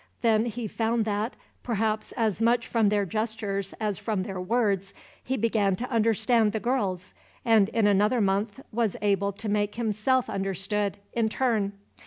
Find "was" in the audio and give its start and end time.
8.71-8.95